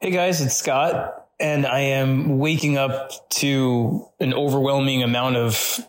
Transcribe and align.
Hey 0.00 0.12
guys, 0.12 0.40
it's 0.40 0.56
Scott, 0.56 1.26
and 1.40 1.66
I 1.66 1.80
am 1.80 2.38
waking 2.38 2.78
up 2.78 3.28
to 3.30 4.06
an 4.20 4.32
overwhelming 4.32 5.02
amount 5.02 5.34
of 5.34 5.80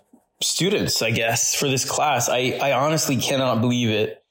students, 0.42 1.04
I 1.04 1.12
guess, 1.12 1.54
for 1.54 1.68
this 1.68 1.86
class. 1.86 2.28
I, 2.28 2.58
I 2.60 2.72
honestly 2.72 3.18
cannot 3.18 3.62
believe 3.62 3.92
it. 3.92 4.24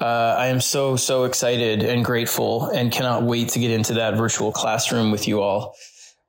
Uh, 0.00 0.36
I 0.38 0.46
am 0.46 0.62
so, 0.62 0.96
so 0.96 1.24
excited 1.24 1.82
and 1.82 2.02
grateful 2.02 2.68
and 2.68 2.90
cannot 2.90 3.24
wait 3.24 3.50
to 3.50 3.58
get 3.58 3.70
into 3.70 3.92
that 3.94 4.16
virtual 4.16 4.50
classroom 4.50 5.10
with 5.10 5.28
you 5.28 5.42
all. 5.42 5.74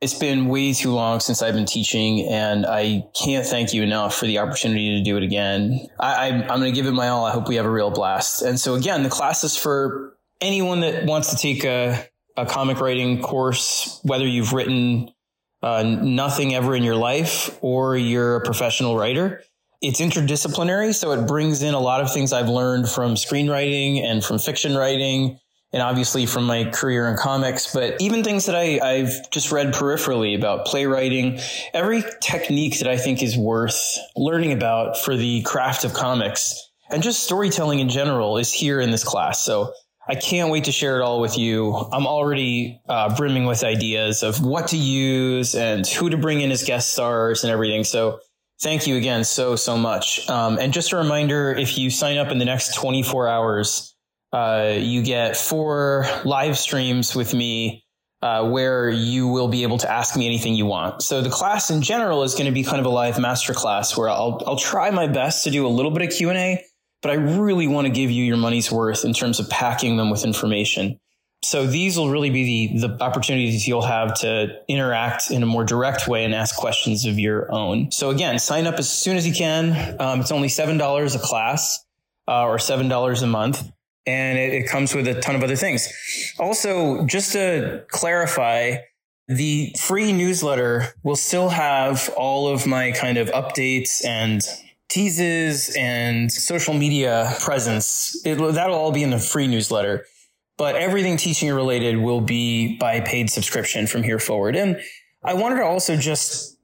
It's 0.01 0.19
been 0.19 0.49
way 0.49 0.73
too 0.73 0.91
long 0.91 1.21
since 1.21 1.41
I've 1.41 1.53
been 1.53 1.65
teaching, 1.65 2.27
and 2.27 2.65
I 2.65 3.07
can't 3.15 3.45
thank 3.45 3.73
you 3.73 3.81
enough 3.81 4.13
for 4.13 4.25
the 4.25 4.39
opportunity 4.39 4.97
to 4.97 5.03
do 5.05 5.15
it 5.15 5.23
again. 5.23 5.87
I, 6.01 6.27
am 6.27 6.47
going 6.47 6.63
to 6.63 6.71
give 6.73 6.87
it 6.87 6.91
my 6.91 7.07
all. 7.07 7.23
I 7.23 7.31
hope 7.31 7.47
we 7.47 7.55
have 7.55 7.65
a 7.65 7.71
real 7.71 7.91
blast. 7.91 8.41
And 8.41 8.59
so, 8.59 8.75
again, 8.75 9.03
the 9.03 9.09
class 9.09 9.45
is 9.45 9.55
for 9.55 10.17
anyone 10.41 10.81
that 10.81 11.05
wants 11.05 11.29
to 11.29 11.37
take 11.37 11.63
a 11.63 12.09
a 12.35 12.45
comic 12.45 12.79
writing 12.79 13.21
course, 13.21 13.99
whether 14.03 14.25
you've 14.25 14.53
written 14.53 15.09
uh, 15.61 15.83
nothing 15.83 16.53
ever 16.53 16.75
in 16.75 16.83
your 16.83 16.95
life 16.95 17.57
or 17.61 17.95
you're 17.95 18.37
a 18.37 18.41
professional 18.41 18.97
writer. 18.97 19.43
It's 19.81 19.99
interdisciplinary, 19.99 20.93
so 20.93 21.11
it 21.11 21.27
brings 21.27 21.61
in 21.61 21.73
a 21.73 21.79
lot 21.79 22.01
of 22.01 22.11
things 22.11 22.33
I've 22.33 22.49
learned 22.49 22.89
from 22.89 23.15
screenwriting 23.15 24.01
and 24.01 24.23
from 24.23 24.39
fiction 24.39 24.75
writing, 24.75 25.39
and 25.73 25.81
obviously 25.81 26.25
from 26.25 26.45
my 26.45 26.65
career 26.65 27.07
in 27.09 27.17
comics, 27.17 27.73
but 27.73 27.99
even 27.99 28.23
things 28.23 28.45
that 28.45 28.55
I, 28.55 28.79
I've 28.79 29.29
just 29.31 29.51
read 29.51 29.73
peripherally 29.73 30.37
about 30.37 30.65
playwriting, 30.65 31.39
every 31.73 32.03
technique 32.21 32.79
that 32.79 32.87
I 32.87 32.95
think 32.95 33.21
is 33.23 33.35
worth 33.35 33.97
learning 34.15 34.53
about 34.53 34.97
for 34.97 35.17
the 35.17 35.41
craft 35.41 35.83
of 35.83 35.93
comics 35.93 36.69
and 36.89 37.01
just 37.01 37.23
storytelling 37.23 37.79
in 37.79 37.89
general 37.89 38.37
is 38.37 38.53
here 38.53 38.79
in 38.79 38.91
this 38.91 39.03
class. 39.03 39.39
So 39.39 39.73
I 40.07 40.15
can't 40.15 40.51
wait 40.51 40.65
to 40.65 40.71
share 40.71 40.99
it 40.99 41.01
all 41.01 41.21
with 41.21 41.37
you. 41.37 41.73
I'm 41.91 42.05
already 42.05 42.81
uh, 42.89 43.15
brimming 43.15 43.45
with 43.45 43.63
ideas 43.63 44.21
of 44.21 44.43
what 44.43 44.67
to 44.69 44.77
use 44.77 45.55
and 45.55 45.87
who 45.87 46.09
to 46.09 46.17
bring 46.17 46.41
in 46.41 46.51
as 46.51 46.63
guest 46.63 46.91
stars 46.91 47.43
and 47.43 47.51
everything. 47.51 47.85
So 47.85 48.19
thank 48.61 48.85
you 48.85 48.97
again 48.97 49.23
so, 49.23 49.55
so 49.55 49.77
much. 49.77 50.27
Um, 50.29 50.57
and 50.59 50.73
just 50.73 50.91
a 50.91 50.97
reminder, 50.97 51.53
if 51.53 51.77
you 51.77 51.89
sign 51.89 52.17
up 52.17 52.31
in 52.31 52.37
the 52.37 52.45
next 52.45 52.75
24 52.75 53.29
hours, 53.29 53.95
uh, 54.33 54.73
you 54.77 55.03
get 55.03 55.37
four 55.37 56.05
live 56.25 56.57
streams 56.57 57.15
with 57.15 57.33
me 57.33 57.85
uh, 58.21 58.49
where 58.49 58.89
you 58.89 59.27
will 59.27 59.47
be 59.47 59.63
able 59.63 59.77
to 59.77 59.91
ask 59.91 60.17
me 60.17 60.25
anything 60.25 60.55
you 60.55 60.65
want. 60.65 61.01
So 61.01 61.21
the 61.21 61.29
class 61.29 61.69
in 61.69 61.81
general 61.81 62.23
is 62.23 62.33
going 62.33 62.45
to 62.45 62.51
be 62.51 62.63
kind 62.63 62.79
of 62.79 62.85
a 62.85 62.89
live 62.89 63.15
masterclass 63.15 63.95
where 63.97 64.09
I'll, 64.09 64.41
I'll 64.47 64.57
try 64.57 64.89
my 64.91 65.07
best 65.07 65.43
to 65.43 65.51
do 65.51 65.65
a 65.65 65.69
little 65.69 65.91
bit 65.91 66.01
of 66.01 66.09
Q&A 66.09 66.63
but 67.03 67.11
I 67.11 67.15
really 67.15 67.67
want 67.67 67.85
to 67.85 67.93
give 67.93 68.09
you 68.09 68.23
your 68.23 68.37
money's 68.37 68.71
worth 68.71 69.05
in 69.05 69.13
terms 69.13 69.39
of 69.39 69.49
packing 69.49 69.97
them 69.97 70.09
with 70.09 70.23
information. 70.23 70.99
So 71.43 71.67
these 71.67 71.97
will 71.97 72.09
really 72.09 72.29
be 72.29 72.79
the, 72.79 72.87
the 72.87 73.03
opportunities 73.03 73.67
you'll 73.67 73.81
have 73.81 74.13
to 74.21 74.61
interact 74.69 75.29
in 75.29 75.43
a 75.43 75.45
more 75.45 75.65
direct 75.65 76.07
way 76.07 76.23
and 76.23 76.33
ask 76.33 76.55
questions 76.55 77.05
of 77.05 77.19
your 77.19 77.53
own. 77.53 77.91
So 77.91 78.09
again, 78.09 78.39
sign 78.39 78.65
up 78.65 78.75
as 78.75 78.89
soon 78.89 79.17
as 79.17 79.27
you 79.27 79.33
can. 79.33 79.97
Um, 79.99 80.21
it's 80.21 80.31
only 80.31 80.47
$7 80.47 81.15
a 81.15 81.19
class 81.19 81.85
uh, 82.29 82.45
or 82.45 82.55
$7 82.55 83.23
a 83.23 83.27
month. 83.27 83.69
And 84.05 84.39
it, 84.39 84.53
it 84.53 84.69
comes 84.69 84.95
with 84.95 85.07
a 85.07 85.19
ton 85.19 85.35
of 85.35 85.43
other 85.43 85.57
things. 85.57 85.87
Also, 86.39 87.05
just 87.05 87.33
to 87.33 87.83
clarify, 87.89 88.77
the 89.27 89.73
free 89.77 90.13
newsletter 90.13 90.93
will 91.03 91.15
still 91.15 91.49
have 91.49 92.09
all 92.15 92.47
of 92.47 92.65
my 92.65 92.91
kind 92.91 93.17
of 93.17 93.29
updates 93.29 94.05
and 94.05 94.41
teases 94.93 95.75
and 95.75 96.31
social 96.31 96.75
media 96.75 97.35
presence. 97.39 98.15
It, 98.23 98.35
that'll 98.35 98.75
all 98.75 98.91
be 98.91 99.01
in 99.01 99.09
the 99.09 99.17
free 99.17 99.47
newsletter, 99.47 100.05
but 100.55 100.75
everything 100.75 101.17
teaching 101.17 101.51
related 101.51 101.97
will 101.97 102.21
be 102.21 102.77
by 102.77 102.99
paid 102.99 103.31
subscription 103.31 103.87
from 103.87 104.03
here 104.03 104.19
forward. 104.19 104.55
And 104.55 104.79
I 105.23 105.33
wanted 105.33 105.55
to 105.55 105.63
also 105.63 105.97
just 105.97 106.59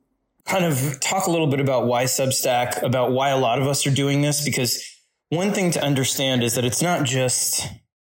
kind 0.46 0.64
of 0.64 1.00
talk 1.00 1.26
a 1.26 1.32
little 1.32 1.48
bit 1.48 1.60
about 1.60 1.88
why 1.88 2.04
Substack, 2.04 2.84
about 2.84 3.12
why 3.12 3.30
a 3.30 3.38
lot 3.38 3.60
of 3.60 3.68
us 3.68 3.88
are 3.88 3.92
doing 3.92 4.22
this, 4.22 4.46
because 4.46 4.84
one 5.30 5.52
thing 5.52 5.72
to 5.72 5.84
understand 5.84 6.44
is 6.44 6.54
that 6.54 6.66
it's 6.66 6.84
not 6.84 7.06
just 7.06 7.68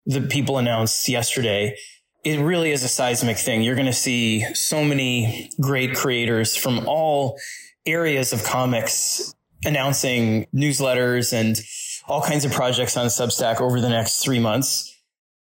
the 0.06 0.22
people 0.22 0.58
announced 0.58 1.10
yesterday. 1.10 1.76
It 2.24 2.40
really 2.40 2.72
is 2.72 2.84
a 2.84 2.88
seismic 2.88 3.38
thing. 3.38 3.64
You're 3.64 3.76
going 3.76 3.86
to 3.86 3.94
see 3.94 4.46
so 4.54 4.84
many 4.84 5.52
great 5.60 5.94
creators 5.94 6.56
from 6.56 6.88
all 6.88 7.38
areas 7.86 8.34
of 8.34 8.44
comics 8.44 9.35
announcing 9.66 10.48
newsletters 10.54 11.34
and 11.34 11.60
all 12.08 12.22
kinds 12.22 12.46
of 12.46 12.52
projects 12.52 12.98
on 12.98 13.08
Substack 13.08 13.62
over 13.62 13.82
the 13.82 13.90
next 13.90 14.24
three 14.24 14.40
months. 14.40 14.92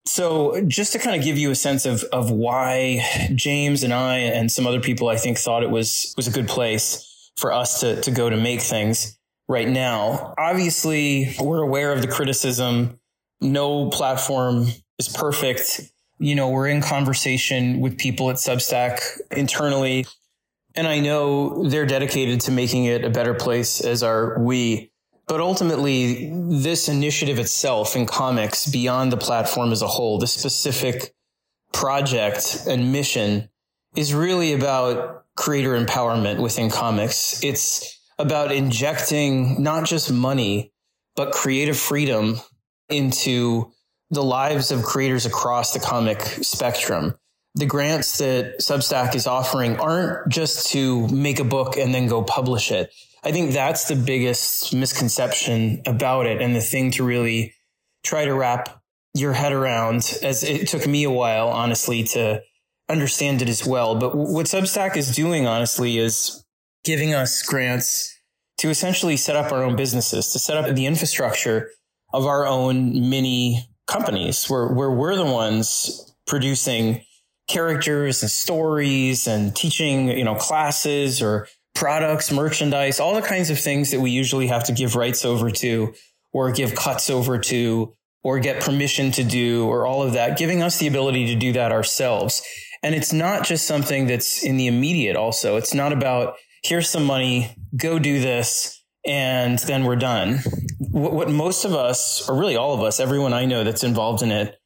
So 0.07 0.63
just 0.67 0.93
to 0.93 0.99
kind 0.99 1.17
of 1.17 1.23
give 1.23 1.37
you 1.37 1.51
a 1.51 1.55
sense 1.55 1.85
of, 1.85 2.03
of 2.05 2.31
why 2.31 3.29
James 3.35 3.83
and 3.83 3.93
I 3.93 4.19
and 4.19 4.51
some 4.51 4.67
other 4.67 4.81
people 4.81 5.09
I 5.09 5.17
think 5.17 5.39
thought 5.39 5.63
it 5.63 5.71
was, 5.71 6.15
was 6.17 6.27
a 6.27 6.31
good 6.31 6.49
place 6.49 7.31
for 7.37 7.53
us 7.53 7.81
to, 7.81 8.01
to 8.01 8.11
go 8.11 8.31
to 8.31 8.37
make 8.37 8.61
things 8.61 9.19
right 9.49 9.69
now. 9.69 10.35
Obviously, 10.39 11.35
we're 11.41 11.63
aware 11.63 11.93
of 11.93 12.03
the 12.03 12.09
criticism. 12.09 12.99
No 13.41 13.91
platform 13.91 14.69
is 14.99 15.09
perfect. 15.09 15.83
You 16.19 16.35
know, 16.35 16.49
we're 16.49 16.69
in 16.69 16.83
conversation 16.83 17.81
with 17.81 17.99
people 17.99 18.31
at 18.31 18.37
Substack 18.37 19.01
internally 19.31 20.07
and 20.79 20.87
I 20.87 21.01
know 21.01 21.65
they're 21.65 21.87
dedicated 21.87 22.43
to 22.43 22.53
making 22.53 22.85
it 22.85 23.05
a 23.05 23.11
better 23.11 23.35
place, 23.35 23.81
as 23.81 24.05
are 24.05 24.39
we. 24.39 24.93
But 25.27 25.41
ultimately, 25.41 26.31
this 26.33 26.89
initiative 26.89 27.41
itself 27.41 27.97
in 27.97 28.07
comics, 28.07 28.69
beyond 28.69 29.11
the 29.11 29.17
platform 29.17 29.73
as 29.73 29.83
a 29.83 29.89
whole, 29.89 30.21
the 30.21 30.29
specific 30.29 31.13
project 31.73 32.63
and 32.69 32.93
mission 32.93 33.49
is 33.97 34.15
really 34.15 34.53
about 34.53 35.25
creator 35.35 35.73
empowerment 35.73 36.41
within 36.41 36.71
comics. 36.71 37.43
It's 37.43 38.01
about 38.17 38.53
injecting 38.53 39.61
not 39.61 39.85
just 39.85 40.13
money, 40.13 40.73
but 41.17 41.33
creative 41.33 41.77
freedom 41.77 42.41
into 42.89 43.73
the 44.11 44.23
lives 44.23 44.71
of 44.71 44.85
creators 44.85 45.27
across 45.27 45.73
the 45.73 45.81
comic 45.81 46.21
spectrum 46.23 47.19
the 47.55 47.67
grants 47.67 48.19
that 48.19 48.61
Substack 48.61 49.15
is 49.15 49.27
offering 49.27 49.79
aren't 49.79 50.29
just 50.29 50.71
to 50.71 51.09
make 51.09 51.41
a 51.41 51.45
book 51.45 51.77
and 51.77 51.95
then 51.95 52.07
go 52.07 52.23
publish 52.23 52.71
it. 52.71 52.93
I 53.25 53.33
think 53.33 53.53
that's 53.53 53.89
the 53.89 53.97
biggest 53.97 54.75
misconception 54.75 55.83
about 55.87 56.27
it 56.27 56.41
and 56.41 56.55
the 56.55 56.61
thing 56.61 56.93
to 56.93 57.05
really 57.05 57.55
try 58.05 58.25
to 58.25 58.35
wrap 58.35 58.81
your 59.15 59.33
head 59.33 59.53
around 59.53 60.19
as 60.23 60.45
it 60.45 60.69
took 60.69 60.87
me 60.87 61.05
a 61.05 61.11
while, 61.11 61.49
honestly, 61.49 62.05
to 62.05 62.43
understand 62.89 63.43
it 63.43 63.49
as 63.49 63.67
well. 63.67 63.97
But 63.97 64.17
what 64.17 64.47
Substack 64.47 64.97
is 64.97 65.15
doing, 65.15 65.47
honestly, 65.47 65.99
is 65.99 66.45
giving 66.85 67.13
us 67.15 67.43
grants 67.43 68.15
to 68.59 68.71
essentially 68.71 69.17
set 69.17 69.37
up 69.37 69.53
our 69.53 69.65
own 69.65 69.77
businesses, 69.77 70.33
to 70.33 70.39
set 70.39 70.57
up 70.57 70.75
the 70.75 70.87
infrastructure 70.87 71.71
of 72.13 72.25
our 72.25 72.47
own 72.47 73.11
mini 73.11 73.69
companies 73.87 74.47
where, 74.49 74.69
where 74.69 74.91
we're 74.91 75.17
the 75.17 75.25
ones 75.25 76.15
producing 76.27 77.03
characters 77.49 78.23
and 78.23 78.31
stories 78.31 79.27
and 79.27 79.57
teaching, 79.57 80.09
you 80.09 80.25
know, 80.25 80.35
classes 80.35 81.23
or 81.23 81.49
products, 81.75 82.31
merchandise, 82.31 83.01
all 83.01 83.15
the 83.15 83.23
kinds 83.23 83.51
of 83.51 83.59
things 83.59 83.91
that 83.91 84.01
we 84.01 84.11
usually 84.11 84.49
have 84.49 84.65
to 84.65 84.73
give 84.73 84.97
rights 84.97 85.25
over 85.25 85.51
to 85.51 85.95
or 86.33 86.53
give 86.53 86.75
cuts 86.75 87.09
over 87.09 87.39
to 87.39 87.95
or 88.23 88.39
get 88.39 88.63
permission 88.63 89.11
to 89.13 89.25
do 89.25 89.67
or 89.67 89.87
all 89.87 90.03
of 90.03 90.13
that, 90.13 90.37
giving 90.37 90.63
us 90.63 90.79
the 90.79 90.87
ability 90.87 91.27
to 91.27 91.35
do 91.35 91.53
that 91.53 91.73
ourselves. 91.73 92.43
And 92.83 92.95
it's 92.95 93.13
not 93.13 93.45
just 93.45 93.67
something 93.67 94.07
that's 94.07 94.45
in 94.45 94.57
the 94.57 94.67
immediate 94.67 95.17
also. 95.17 95.57
It's 95.57 95.75
not 95.75 95.93
about 95.93 96.35
here's 96.63 96.89
some 96.89 97.05
money, 97.05 97.55
go 97.77 97.99
do 97.99 98.21
this, 98.21 98.83
and 99.07 99.59
then 99.61 99.85
we're 99.85 99.97
done. 99.97 100.41
What, 100.79 101.13
what 101.13 101.31
most 101.31 101.65
of 101.65 101.75
us, 101.75 102.29
or 102.29 102.39
really 102.39 102.57
all 102.57 102.75
of 102.75 102.83
us, 102.83 103.01
everyone 103.01 103.33
I 103.33 103.47
know 103.47 103.65
that's 103.65 103.85
involved 103.85 104.23
in 104.23 104.31
it, 104.31 104.57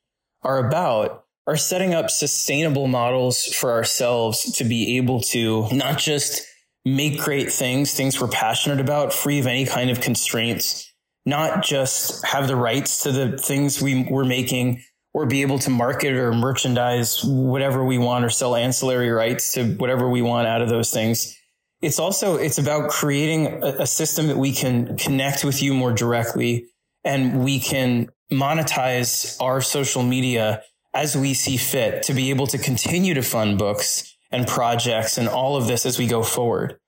are 0.42 0.66
about 0.66 1.21
are 1.46 1.56
setting 1.56 1.94
up 1.94 2.10
sustainable 2.10 2.86
models 2.86 3.46
for 3.46 3.72
ourselves 3.72 4.52
to 4.52 4.64
be 4.64 4.96
able 4.96 5.20
to 5.20 5.68
not 5.72 5.98
just 5.98 6.42
make 6.84 7.20
great 7.20 7.52
things, 7.52 7.94
things 7.94 8.20
we're 8.20 8.28
passionate 8.28 8.80
about, 8.80 9.12
free 9.12 9.38
of 9.38 9.46
any 9.46 9.66
kind 9.66 9.90
of 9.90 10.00
constraints, 10.00 10.92
not 11.24 11.62
just 11.62 12.24
have 12.24 12.48
the 12.48 12.56
rights 12.56 13.02
to 13.04 13.12
the 13.12 13.38
things 13.38 13.80
we, 13.80 14.04
we're 14.04 14.24
making 14.24 14.82
or 15.14 15.26
be 15.26 15.42
able 15.42 15.58
to 15.58 15.70
market 15.70 16.14
or 16.14 16.32
merchandise 16.32 17.22
whatever 17.24 17.84
we 17.84 17.98
want 17.98 18.24
or 18.24 18.30
sell 18.30 18.56
ancillary 18.56 19.10
rights 19.10 19.52
to 19.52 19.74
whatever 19.74 20.08
we 20.08 20.22
want 20.22 20.48
out 20.48 20.62
of 20.62 20.68
those 20.68 20.90
things. 20.90 21.36
It's 21.82 21.98
also, 21.98 22.36
it's 22.36 22.58
about 22.58 22.90
creating 22.90 23.62
a, 23.62 23.86
system 23.86 24.28
that 24.28 24.38
we 24.38 24.52
can 24.52 24.96
connect 24.96 25.44
with 25.44 25.62
you 25.62 25.74
more 25.74 25.92
directly 25.92 26.66
and 27.04 27.44
we 27.44 27.58
can 27.58 28.08
monetize 28.32 29.36
our 29.40 29.60
social 29.60 30.02
media 30.02 30.62
as 30.94 31.16
we 31.16 31.34
see 31.34 31.56
fit 31.56 32.02
to 32.04 32.14
be 32.14 32.30
able 32.30 32.46
to 32.46 32.58
continue 32.58 33.14
to 33.14 33.22
fund 33.22 33.58
books 33.58 34.16
and 34.30 34.46
projects 34.46 35.18
and 35.18 35.28
all 35.28 35.56
of 35.56 35.66
this 35.66 35.86
as 35.86 35.98
we 35.98 36.06
go 36.06 36.22
forward. 36.22 36.78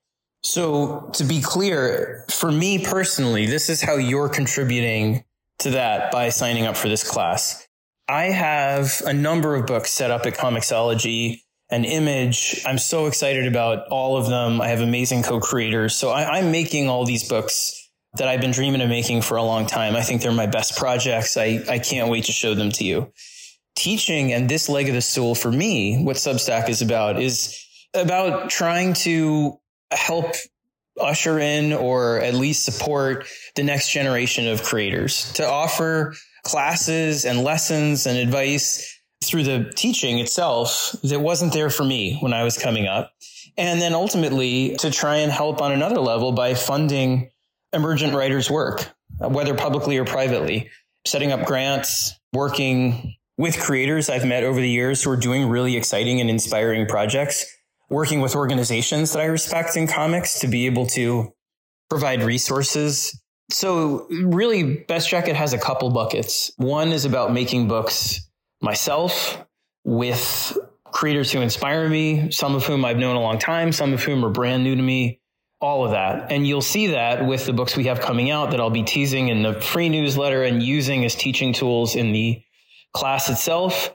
So 0.42 1.10
to 1.14 1.24
be 1.24 1.40
clear, 1.40 2.24
for 2.30 2.52
me 2.52 2.84
personally, 2.84 3.46
this 3.46 3.70
is 3.70 3.80
how 3.80 3.96
you're 3.96 4.28
contributing 4.28 5.24
to 5.60 5.70
that 5.70 6.12
by 6.12 6.28
signing 6.28 6.66
up 6.66 6.76
for 6.76 6.88
this 6.88 7.08
class. 7.08 7.66
I 8.08 8.24
have 8.24 9.02
a 9.06 9.14
number 9.14 9.54
of 9.54 9.66
books 9.66 9.90
set 9.90 10.10
up 10.10 10.26
at 10.26 10.34
Comixology 10.34 11.40
and 11.70 11.86
Image. 11.86 12.62
I'm 12.66 12.76
so 12.76 13.06
excited 13.06 13.46
about 13.46 13.88
all 13.88 14.18
of 14.18 14.28
them. 14.28 14.60
I 14.60 14.68
have 14.68 14.80
amazing 14.80 15.22
co-creators. 15.22 15.94
So 15.94 16.10
I, 16.10 16.38
I'm 16.38 16.50
making 16.50 16.90
all 16.90 17.06
these 17.06 17.26
books 17.26 17.80
that 18.18 18.28
I've 18.28 18.42
been 18.42 18.50
dreaming 18.50 18.82
of 18.82 18.90
making 18.90 19.22
for 19.22 19.36
a 19.36 19.42
long 19.42 19.66
time. 19.66 19.96
I 19.96 20.02
think 20.02 20.20
they're 20.20 20.32
my 20.32 20.46
best 20.46 20.76
projects. 20.76 21.38
I, 21.38 21.64
I 21.68 21.78
can't 21.78 22.10
wait 22.10 22.24
to 22.24 22.32
show 22.32 22.54
them 22.54 22.70
to 22.72 22.84
you. 22.84 23.10
Teaching 23.76 24.32
and 24.32 24.48
this 24.48 24.68
leg 24.68 24.88
of 24.88 24.94
the 24.94 25.02
stool 25.02 25.34
for 25.34 25.50
me, 25.50 26.02
what 26.02 26.16
Substack 26.16 26.68
is 26.68 26.80
about 26.80 27.20
is 27.20 27.58
about 27.92 28.50
trying 28.50 28.94
to 28.94 29.58
help 29.90 30.34
usher 31.00 31.38
in 31.38 31.72
or 31.72 32.20
at 32.20 32.34
least 32.34 32.64
support 32.64 33.26
the 33.56 33.62
next 33.62 33.90
generation 33.90 34.46
of 34.46 34.62
creators 34.62 35.32
to 35.34 35.46
offer 35.46 36.14
classes 36.44 37.24
and 37.24 37.42
lessons 37.42 38.06
and 38.06 38.16
advice 38.16 39.00
through 39.24 39.42
the 39.42 39.72
teaching 39.74 40.18
itself 40.18 40.94
that 41.02 41.20
wasn't 41.20 41.52
there 41.52 41.70
for 41.70 41.84
me 41.84 42.18
when 42.20 42.32
I 42.32 42.44
was 42.44 42.58
coming 42.58 42.86
up. 42.86 43.12
And 43.56 43.80
then 43.80 43.94
ultimately 43.94 44.76
to 44.76 44.90
try 44.90 45.16
and 45.16 45.32
help 45.32 45.62
on 45.62 45.72
another 45.72 46.00
level 46.00 46.32
by 46.32 46.54
funding 46.54 47.30
emergent 47.72 48.14
writers' 48.14 48.50
work, 48.50 48.92
whether 49.18 49.54
publicly 49.54 49.98
or 49.98 50.04
privately, 50.04 50.70
setting 51.06 51.32
up 51.32 51.46
grants, 51.46 52.14
working 52.32 53.14
with 53.36 53.58
creators 53.58 54.08
I've 54.08 54.24
met 54.24 54.44
over 54.44 54.60
the 54.60 54.68
years 54.68 55.02
who 55.02 55.10
are 55.10 55.16
doing 55.16 55.48
really 55.48 55.76
exciting 55.76 56.20
and 56.20 56.30
inspiring 56.30 56.86
projects, 56.86 57.46
working 57.90 58.20
with 58.20 58.36
organizations 58.36 59.12
that 59.12 59.20
I 59.20 59.26
respect 59.26 59.76
in 59.76 59.86
comics 59.86 60.40
to 60.40 60.48
be 60.48 60.66
able 60.66 60.86
to 60.88 61.32
provide 61.90 62.22
resources. 62.22 63.20
So 63.50 64.06
really 64.10 64.76
Best 64.76 65.08
Jacket 65.08 65.36
has 65.36 65.52
a 65.52 65.58
couple 65.58 65.90
buckets. 65.90 66.52
One 66.56 66.92
is 66.92 67.04
about 67.04 67.32
making 67.32 67.68
books 67.68 68.20
myself 68.62 69.44
with 69.84 70.56
creators 70.92 71.30
who 71.32 71.40
inspire 71.40 71.88
me, 71.88 72.30
some 72.30 72.54
of 72.54 72.64
whom 72.64 72.84
I've 72.84 72.96
known 72.96 73.16
a 73.16 73.20
long 73.20 73.38
time, 73.38 73.72
some 73.72 73.92
of 73.92 74.02
whom 74.02 74.24
are 74.24 74.30
brand 74.30 74.64
new 74.64 74.76
to 74.76 74.82
me 74.82 75.20
all 75.60 75.84
of 75.84 75.92
that. 75.92 76.30
And 76.30 76.46
you'll 76.46 76.60
see 76.60 76.88
that 76.88 77.26
with 77.26 77.46
the 77.46 77.52
books 77.52 77.76
we 77.76 77.84
have 77.84 78.00
coming 78.00 78.30
out 78.30 78.50
that 78.50 78.60
I'll 78.60 78.70
be 78.70 78.82
teasing 78.82 79.28
in 79.28 79.42
the 79.42 79.60
free 79.60 79.88
newsletter 79.88 80.42
and 80.42 80.62
using 80.62 81.04
as 81.04 81.14
teaching 81.14 81.52
tools 81.52 81.96
in 81.96 82.12
the 82.12 82.42
class 82.94 83.28
itself. 83.28 83.94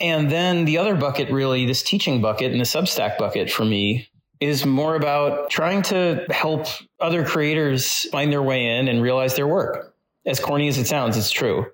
And 0.00 0.30
then 0.30 0.64
the 0.64 0.78
other 0.78 0.96
bucket, 0.96 1.30
really, 1.30 1.66
this 1.66 1.82
teaching 1.82 2.20
bucket 2.20 2.50
and 2.50 2.60
the 2.60 2.64
Substack 2.64 3.16
bucket 3.18 3.50
for 3.50 3.64
me 3.64 4.08
is 4.40 4.66
more 4.66 4.96
about 4.96 5.50
trying 5.50 5.82
to 5.82 6.26
help 6.30 6.66
other 7.00 7.24
creators 7.24 8.06
find 8.10 8.32
their 8.32 8.42
way 8.42 8.78
in 8.78 8.88
and 8.88 9.00
realize 9.00 9.36
their 9.36 9.46
work. 9.46 9.94
As 10.26 10.40
corny 10.40 10.68
as 10.68 10.78
it 10.78 10.86
sounds, 10.86 11.16
it's 11.16 11.30
true. 11.30 11.66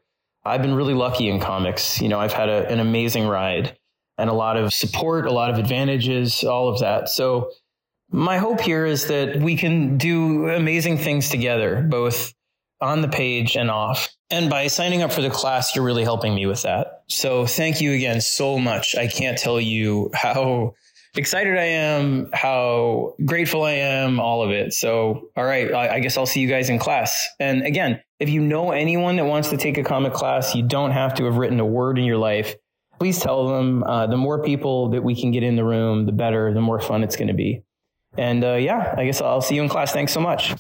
I've 0.45 0.63
been 0.63 0.75
really 0.75 0.95
lucky 0.95 1.29
in 1.29 1.41
comics. 1.41 2.01
You 2.01 2.09
know, 2.09 2.21
I've 2.21 2.33
had 2.33 2.49
a, 2.49 2.69
an 2.69 2.81
amazing 2.81 3.27
ride 3.27 3.79
and 4.19 4.29
a 4.29 4.35
lot 4.35 4.57
of 4.57 4.73
support, 4.73 5.27
a 5.27 5.33
lot 5.33 5.51
of 5.51 5.59
advantages, 5.59 6.45
all 6.45 6.69
of 6.69 6.81
that. 6.81 7.09
So 7.09 7.53
my 8.11 8.39
hope 8.39 8.61
here 8.61 8.85
is 8.85 9.07
that 9.07 9.37
we 9.37 9.57
can 9.57 9.97
do 9.97 10.49
amazing 10.49 10.99
things 10.99 11.29
together, 11.31 11.83
both 11.89 12.35
on 12.81 13.03
the 13.03 13.09
page 13.09 13.57
and 13.57 13.71
off. 13.71 14.09
And 14.31 14.49
by 14.49 14.69
signing 14.69 15.03
up 15.03 15.13
for 15.13 15.23
the 15.23 15.31
class, 15.31 15.75
you're 15.75 15.85
really 15.85 16.05
helping 16.05 16.35
me 16.35 16.47
with 16.47 16.63
that. 16.63 17.03
So 17.09 17.47
thank 17.47 17.81
you 17.81 17.93
again 17.93 18.21
so 18.21 18.59
much. 18.59 18.95
I 18.97 19.09
can't 19.09 19.37
tell 19.37 19.61
you 19.61 20.11
how 20.15 20.75
excited 21.15 21.59
I 21.59 21.65
am, 21.65 22.31
how 22.33 23.15
grateful 23.25 23.65
I 23.65 23.73
am, 23.73 24.21
all 24.21 24.43
of 24.43 24.51
it. 24.51 24.73
So, 24.73 25.31
all 25.37 25.45
right, 25.45 25.73
I 25.75 25.99
guess 25.99 26.17
I'll 26.17 26.27
see 26.27 26.41
you 26.41 26.49
guys 26.49 26.71
in 26.71 26.79
class. 26.79 27.29
And 27.41 27.63
again, 27.63 28.01
if 28.21 28.29
you 28.29 28.41
know 28.41 28.71
anyone 28.71 29.17
that 29.17 29.25
wants 29.25 29.51
to 29.51 29.57
take 29.57 29.79
a 29.79 29.83
comic 29.83 30.13
class, 30.13 30.55
you 30.55 30.63
don't 30.63 30.93
have 30.93 31.15
to 31.15 31.25
have 31.25 31.37
written 31.37 31.59
a 31.59 31.67
word 31.67 31.99
in 31.99 32.05
your 32.05 32.19
life. 32.19 32.55
Please 32.99 33.19
tell 33.19 33.49
them. 33.49 33.83
Uh, 33.83 34.07
the 34.07 34.17
more 34.17 34.43
people 34.43 34.91
that 34.91 35.03
we 35.03 35.21
can 35.21 35.33
get 35.33 35.43
in 35.43 35.57
the 35.57 35.65
room, 35.65 36.07
the 36.07 36.13
better, 36.13 36.53
the 36.55 36.61
more 36.61 36.79
fun 36.79 37.03
it's 37.03 37.17
going 37.17 37.29
to 37.29 37.35
be. 37.35 37.63
And 38.17 38.45
uh, 38.45 38.55
yeah, 38.55 38.95
I 38.97 39.07
guess 39.07 39.21
I'll 39.21 39.41
see 39.41 39.55
you 39.57 39.63
in 39.63 39.69
class. 39.69 39.93
Thanks 39.93 40.13
so 40.13 40.21
much. 40.21 40.55